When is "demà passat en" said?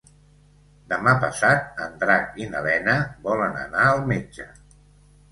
0.93-1.99